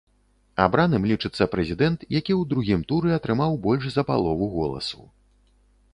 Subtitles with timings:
[0.63, 5.01] Абраным лічыцца прэзідэнт, які ў другім туры атрымаў больш за палову голасу.